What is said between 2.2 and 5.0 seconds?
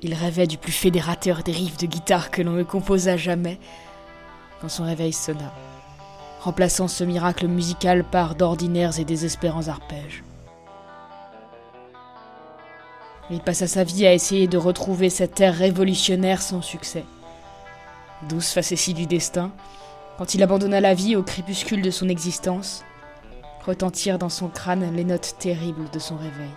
que l'on ne composa jamais quand son